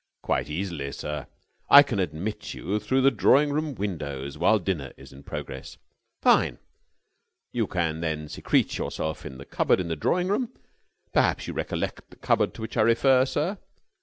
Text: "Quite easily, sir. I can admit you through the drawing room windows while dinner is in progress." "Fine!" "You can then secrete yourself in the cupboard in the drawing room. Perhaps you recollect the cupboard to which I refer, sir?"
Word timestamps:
"Quite 0.23 0.49
easily, 0.49 0.91
sir. 0.93 1.27
I 1.69 1.83
can 1.83 1.99
admit 1.99 2.55
you 2.55 2.79
through 2.79 3.01
the 3.01 3.11
drawing 3.11 3.53
room 3.53 3.75
windows 3.75 4.35
while 4.35 4.57
dinner 4.57 4.93
is 4.97 5.13
in 5.13 5.21
progress." 5.21 5.77
"Fine!" 6.23 6.57
"You 7.53 7.67
can 7.67 8.01
then 8.01 8.27
secrete 8.27 8.79
yourself 8.79 9.27
in 9.27 9.37
the 9.37 9.45
cupboard 9.45 9.79
in 9.79 9.89
the 9.89 9.95
drawing 9.95 10.29
room. 10.29 10.53
Perhaps 11.13 11.45
you 11.45 11.53
recollect 11.53 12.09
the 12.09 12.15
cupboard 12.15 12.55
to 12.55 12.61
which 12.63 12.77
I 12.77 12.81
refer, 12.81 13.25
sir?" 13.27 13.59